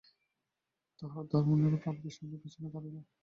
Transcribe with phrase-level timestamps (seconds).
[0.99, 2.97] তাহার দারোয়ানেরা পালকির সামনে পিছনে দাড়াইল।